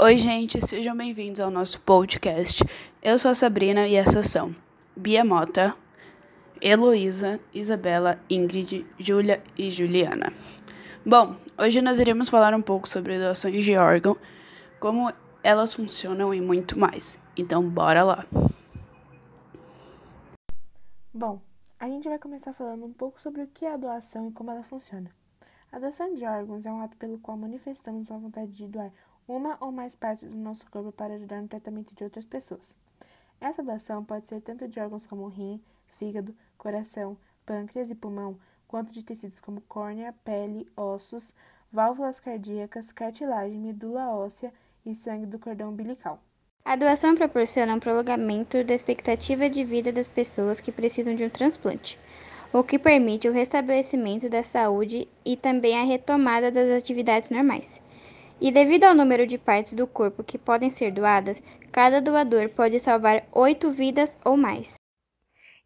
[0.00, 2.62] Oi, gente, sejam bem-vindos ao nosso podcast.
[3.02, 4.54] Eu sou a Sabrina e essas são
[4.94, 5.74] Bia Mota,
[6.62, 10.32] Heloísa, Isabela, Ingrid, Júlia e Juliana.
[11.04, 14.16] Bom, hoje nós iremos falar um pouco sobre doações de órgão,
[14.78, 17.18] como elas funcionam e muito mais.
[17.36, 18.24] Então, bora lá!
[21.12, 21.40] Bom,
[21.80, 24.52] a gente vai começar falando um pouco sobre o que é a doação e como
[24.52, 25.10] ela funciona.
[25.72, 28.92] A doação de órgãos é um ato pelo qual manifestamos uma vontade de doar
[29.28, 32.74] uma ou mais partes do nosso corpo para ajudar no tratamento de outras pessoas.
[33.38, 35.60] Essa doação pode ser tanto de órgãos como rim,
[35.98, 41.34] fígado, coração, pâncreas e pulmão, quanto de tecidos como córnea, pele, ossos,
[41.70, 44.52] válvulas cardíacas, cartilagem, medula óssea
[44.84, 46.20] e sangue do cordão umbilical.
[46.64, 51.30] A doação proporciona um prolongamento da expectativa de vida das pessoas que precisam de um
[51.30, 51.98] transplante,
[52.52, 57.80] o que permite o restabelecimento da saúde e também a retomada das atividades normais.
[58.40, 61.42] E devido ao número de partes do corpo que podem ser doadas,
[61.72, 64.76] cada doador pode salvar oito vidas ou mais.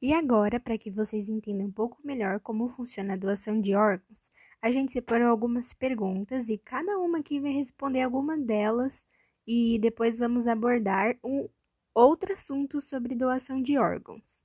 [0.00, 4.30] E agora, para que vocês entendam um pouco melhor como funciona a doação de órgãos,
[4.62, 9.05] a gente separou algumas perguntas e cada uma aqui vai responder alguma delas
[9.46, 11.48] e depois vamos abordar um
[11.94, 14.42] outro assunto sobre doação de órgãos.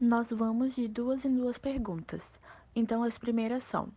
[0.00, 2.22] Nós vamos de duas em duas perguntas.
[2.74, 3.92] Então, as primeiras são: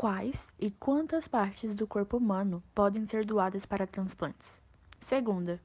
[0.00, 4.48] quais e quantas partes do corpo humano podem ser doadas para transplantes?
[5.02, 5.60] Segunda,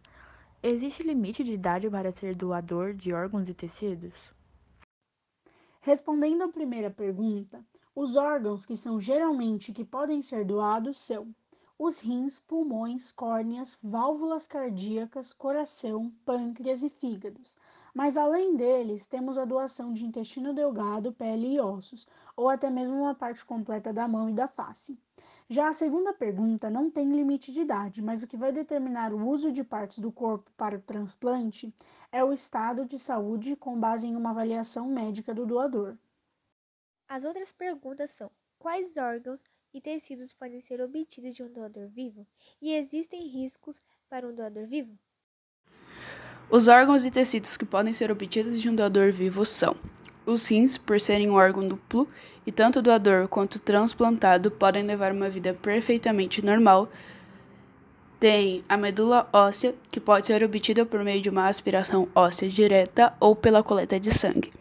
[0.61, 4.13] existe limite de idade para ser doador de órgãos e tecidos?
[5.80, 11.33] Respondendo à primeira pergunta, os órgãos que são geralmente que podem ser doados são
[11.80, 17.56] os rins, pulmões, córneas, válvulas cardíacas, coração, pâncreas e fígados.
[17.95, 22.97] Mas além deles, temos a doação de intestino delgado, pele e ossos, ou até mesmo
[22.97, 24.99] uma parte completa da mão e da face.
[25.47, 29.25] Já a segunda pergunta não tem limite de idade, mas o que vai determinar o
[29.25, 31.73] uso de partes do corpo para o transplante
[32.11, 35.97] é o estado de saúde com base em uma avaliação médica do doador.
[37.07, 38.29] As outras perguntas são:
[38.59, 39.41] quais órgãos
[39.73, 42.27] e tecidos podem ser obtidos de um doador vivo?
[42.62, 45.00] E existem riscos para um doador vivo?
[46.50, 49.75] Os órgãos e tecidos que podem ser obtidos de um doador vivo são
[50.25, 52.07] os rins, por serem um órgão duplo,
[52.45, 56.89] e tanto doador quanto transplantado podem levar uma vida perfeitamente normal.
[58.19, 63.13] Tem a medula óssea, que pode ser obtida por meio de uma aspiração óssea direta
[63.19, 64.51] ou pela coleta de sangue.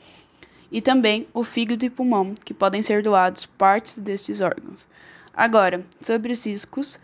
[0.73, 4.89] E também o fígado e pulmão, que podem ser doados partes destes órgãos.
[5.33, 6.99] Agora, sobre os riscos,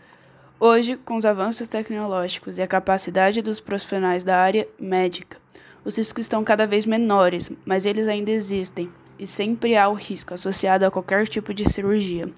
[0.61, 5.39] hoje, com os avanços tecnológicos e a capacidade dos profissionais da área médica,
[5.83, 10.35] os riscos estão cada vez menores, mas eles ainda existem e sempre há o risco
[10.35, 12.31] associado a qualquer tipo de cirurgia.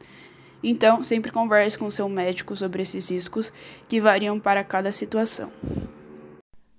[0.64, 3.52] Então, sempre converse com o seu médico sobre esses riscos
[3.90, 5.52] que variam para cada situação.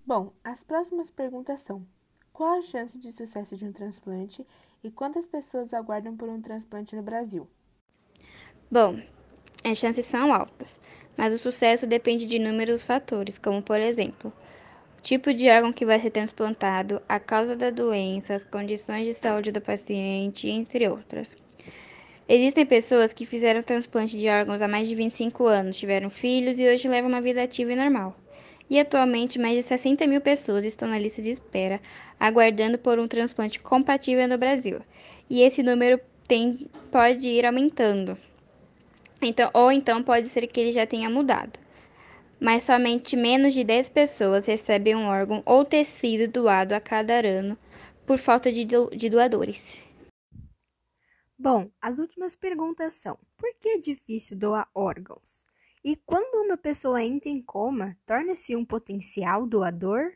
[0.07, 1.87] Bom, as próximas perguntas são:
[2.33, 4.47] qual a chance de sucesso de um transplante
[4.83, 7.47] e quantas pessoas aguardam por um transplante no Brasil?
[8.71, 8.99] Bom,
[9.63, 10.79] as chances são altas,
[11.17, 14.33] mas o sucesso depende de inúmeros fatores, como por exemplo,
[14.99, 19.15] o tipo de órgão que vai ser transplantado, a causa da doença, as condições de
[19.15, 21.37] saúde do paciente, entre outras.
[22.27, 26.67] Existem pessoas que fizeram transplante de órgãos há mais de 25 anos, tiveram filhos e
[26.67, 28.17] hoje levam uma vida ativa e normal.
[28.69, 31.81] E atualmente, mais de 60 mil pessoas estão na lista de espera,
[32.19, 34.81] aguardando por um transplante compatível no Brasil.
[35.29, 38.17] E esse número tem, pode ir aumentando.
[39.27, 41.59] Então, ou então pode ser que ele já tenha mudado.
[42.39, 47.57] Mas somente menos de 10 pessoas recebem um órgão ou tecido doado a cada ano
[48.07, 49.83] por falta de, do, de doadores.
[51.39, 55.47] Bom, as últimas perguntas são: por que é difícil doar órgãos?
[55.83, 60.13] E quando uma pessoa entra em coma, torna-se um potencial doador?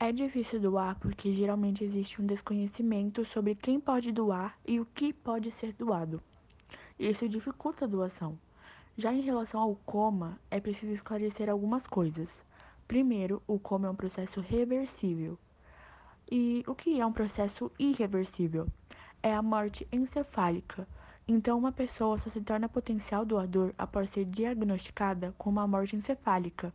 [0.00, 5.12] É difícil doar porque geralmente existe um desconhecimento sobre quem pode doar e o que
[5.12, 6.22] pode ser doado.
[7.02, 8.38] Isso dificulta a doação.
[8.96, 12.28] Já em relação ao coma, é preciso esclarecer algumas coisas.
[12.86, 15.36] Primeiro, o coma é um processo reversível.
[16.30, 18.68] E o que é um processo irreversível?
[19.20, 20.86] É a morte encefálica.
[21.26, 26.72] Então, uma pessoa só se torna potencial doador após ser diagnosticada com uma morte encefálica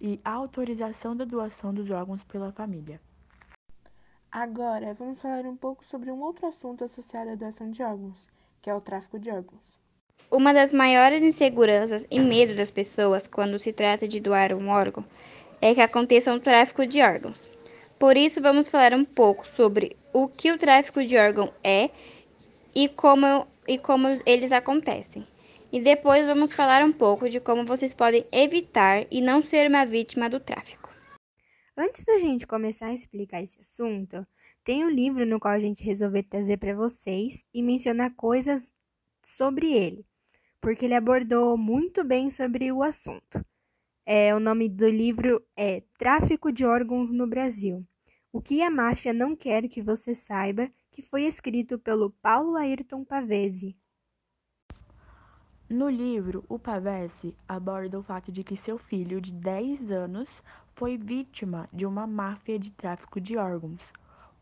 [0.00, 3.00] e a autorização da doação dos órgãos pela família.
[4.30, 8.28] Agora, vamos falar um pouco sobre um outro assunto associado à doação de órgãos,
[8.64, 9.78] que é o tráfico de órgãos.
[10.30, 15.04] Uma das maiores inseguranças e medo das pessoas quando se trata de doar um órgão
[15.60, 17.46] é que aconteça um tráfico de órgãos.
[17.98, 21.90] Por isso, vamos falar um pouco sobre o que o tráfico de órgão é
[22.74, 25.26] e como, e como eles acontecem.
[25.70, 29.84] E depois vamos falar um pouco de como vocês podem evitar e não ser uma
[29.84, 30.88] vítima do tráfico.
[31.76, 34.26] Antes da gente começar a explicar esse assunto,
[34.64, 38.72] tem um livro no qual a gente resolveu trazer para vocês e mencionar coisas
[39.22, 40.06] sobre ele,
[40.58, 43.44] porque ele abordou muito bem sobre o assunto.
[44.06, 47.86] É, o nome do livro é Tráfico de Órgãos no Brasil.
[48.32, 53.04] O que a máfia não quer que você saiba, que foi escrito pelo Paulo Ayrton
[53.04, 53.76] Pavese.
[55.68, 60.28] No livro, o Pavese aborda o fato de que seu filho de 10 anos
[60.74, 63.80] foi vítima de uma máfia de tráfico de órgãos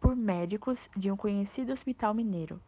[0.03, 2.61] por médicos de um conhecido hospital mineiro.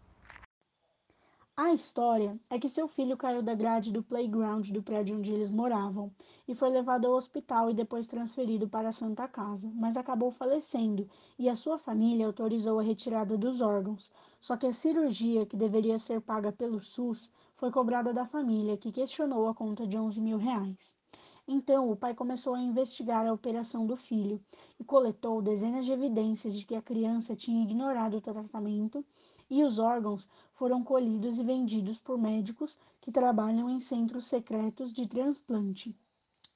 [1.56, 5.50] A história é que seu filho caiu da grade do playground do prédio onde eles
[5.50, 6.12] moravam
[6.46, 11.08] e foi levado ao hospital e depois transferido para a Santa Casa, mas acabou falecendo
[11.36, 14.12] e a sua família autorizou a retirada dos órgãos.
[14.40, 18.92] Só que a cirurgia, que deveria ser paga pelo SUS, foi cobrada da família, que
[18.92, 20.96] questionou a conta de 11 mil reais.
[21.46, 24.42] Então, o pai começou a investigar a operação do filho
[24.80, 29.04] e coletou dezenas de evidências de que a criança tinha ignorado o tratamento
[29.50, 35.06] e os órgãos foram colhidos e vendidos por médicos que trabalham em centros secretos de
[35.06, 35.94] transplante.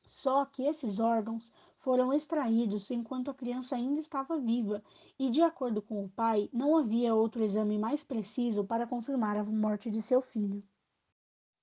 [0.07, 4.83] Só que esses órgãos foram extraídos enquanto a criança ainda estava viva
[5.19, 9.45] e, de acordo com o pai, não havia outro exame mais preciso para confirmar a
[9.45, 10.65] morte de seu filho.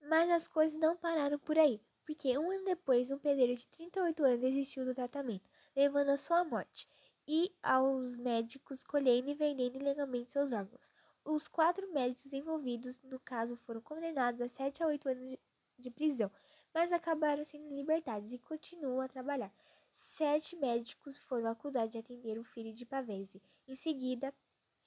[0.07, 4.23] Mas as coisas não pararam por aí porque um ano depois um pedreiro de 38
[4.23, 6.87] anos desistiu do tratamento, levando à sua morte,
[7.27, 10.93] e aos médicos colhendo e vendendo ilegalmente seus órgãos.
[11.23, 15.35] Os quatro médicos envolvidos no caso foram condenados a 7 a 8 anos
[15.77, 16.31] de prisão,
[16.73, 19.51] mas acabaram sendo libertados e continuam a trabalhar.
[19.91, 23.41] Sete médicos foram acusados de atender o filho de Pavese.
[23.67, 24.33] Em seguida,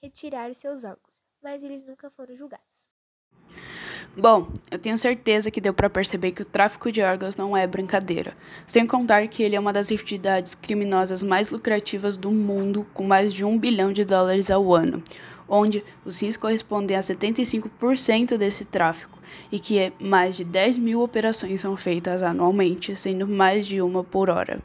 [0.03, 2.88] retiraram seus órgãos, mas eles nunca foram julgados.
[4.21, 7.69] Bom, eu tenho certeza que deu para perceber que o tráfico de órgãos não é
[7.69, 8.37] brincadeira,
[8.67, 13.33] sem contar que ele é uma das atividades criminosas mais lucrativas do mundo, com mais
[13.33, 15.05] de um bilhão de dólares ao ano,
[15.49, 19.21] onde os rins correspondem a 75% desse tráfico,
[19.53, 24.03] e que é mais de 10 mil operações são feitas anualmente, sendo mais de uma
[24.03, 24.61] por hora.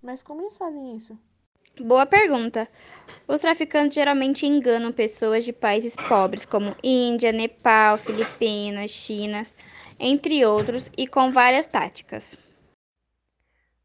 [0.00, 1.18] Mas como eles fazem isso?
[1.78, 2.68] Boa pergunta.
[3.26, 9.42] Os traficantes geralmente enganam pessoas de países pobres como Índia, Nepal, Filipinas, China,
[9.98, 12.36] entre outros, e com várias táticas.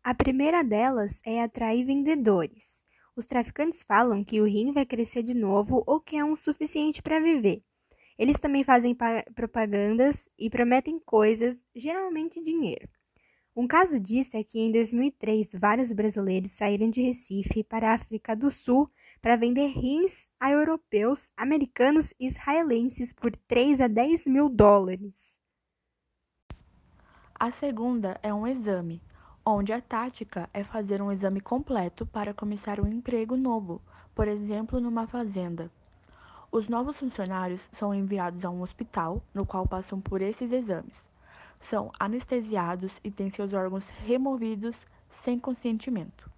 [0.04, 2.84] A primeira delas é atrair vendedores.
[3.16, 7.02] Os traficantes falam que o rim vai crescer de novo ou que é um suficiente
[7.02, 7.64] para viver.
[8.18, 8.96] Eles também fazem
[9.34, 12.88] propagandas e prometem coisas, geralmente dinheiro.
[13.58, 18.36] Um caso disso é que em 2003 vários brasileiros saíram de Recife para a África
[18.36, 18.92] do Sul
[19.22, 25.40] para vender rins a europeus, americanos e israelenses por 3 a 10 mil dólares.
[27.34, 29.02] A segunda é um exame,
[29.46, 33.82] onde a tática é fazer um exame completo para começar um emprego novo,
[34.14, 35.72] por exemplo, numa fazenda.
[36.52, 40.94] Os novos funcionários são enviados a um hospital, no qual passam por esses exames
[41.70, 44.76] são anestesiados e têm seus órgãos removidos
[45.24, 46.30] sem consentimento.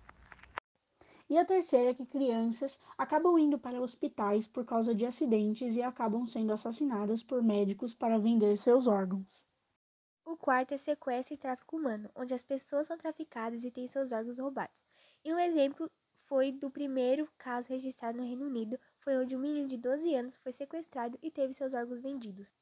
[1.30, 5.82] E a terceira é que crianças acabam indo para hospitais por causa de acidentes e
[5.82, 9.46] acabam sendo assassinadas por médicos para vender seus órgãos.
[10.24, 14.12] O quarto é sequestro e tráfico humano, onde as pessoas são traficadas e têm seus
[14.12, 14.82] órgãos roubados.
[15.24, 19.68] E um exemplo foi do primeiro caso registrado no Reino Unido, foi onde um menino
[19.68, 22.54] de 12 anos foi sequestrado e teve seus órgãos vendidos.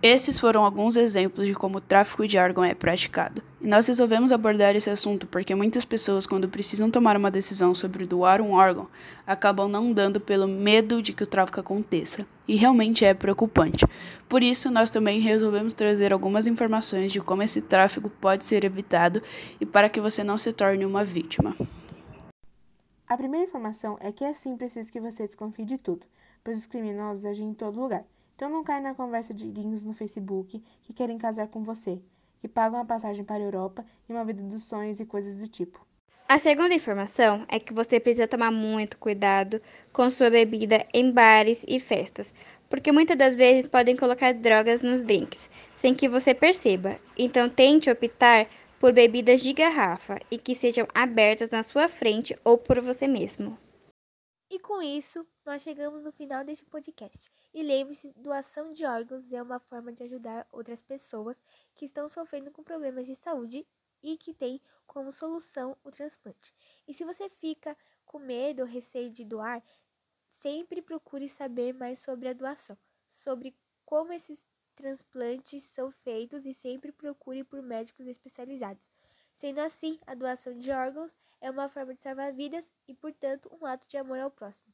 [0.00, 3.42] Esses foram alguns exemplos de como o tráfico de órgão é praticado.
[3.60, 8.06] E nós resolvemos abordar esse assunto porque muitas pessoas, quando precisam tomar uma decisão sobre
[8.06, 8.86] doar um órgão,
[9.26, 12.24] acabam não dando pelo medo de que o tráfico aconteça.
[12.46, 13.84] E realmente é preocupante.
[14.28, 19.20] Por isso, nós também resolvemos trazer algumas informações de como esse tráfico pode ser evitado
[19.60, 21.56] e para que você não se torne uma vítima.
[23.04, 26.06] A primeira informação é que é sim preciso que você desconfie de tudo,
[26.44, 28.04] pois os criminosos agem em todo lugar.
[28.38, 32.00] Então não caia na conversa de gringos no Facebook que querem casar com você,
[32.40, 35.48] que pagam a passagem para a Europa e uma vida dos sonhos e coisas do
[35.48, 35.84] tipo.
[36.28, 39.60] A segunda informação é que você precisa tomar muito cuidado
[39.92, 42.32] com sua bebida em bares e festas,
[42.70, 46.96] porque muitas das vezes podem colocar drogas nos drinks, sem que você perceba.
[47.18, 48.46] Então tente optar
[48.78, 53.58] por bebidas de garrafa e que sejam abertas na sua frente ou por você mesmo.
[54.48, 57.32] E com isso, nós chegamos no final deste podcast.
[57.54, 61.40] E lembre-se, doação de órgãos é uma forma de ajudar outras pessoas
[61.74, 63.66] que estão sofrendo com problemas de saúde
[64.02, 66.52] e que têm como solução o transplante.
[66.86, 67.74] E se você fica
[68.04, 69.64] com medo ou receio de doar,
[70.28, 72.76] sempre procure saber mais sobre a doação,
[73.08, 74.38] sobre como esse
[74.74, 78.92] transplantes são feitos e sempre procure por médicos especializados.
[79.32, 83.64] Sendo assim, a doação de órgãos é uma forma de salvar vidas e, portanto, um
[83.64, 84.68] ato de amor ao próximo.